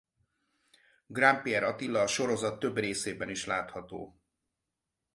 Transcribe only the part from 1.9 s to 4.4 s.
a sorozat több részében is látható.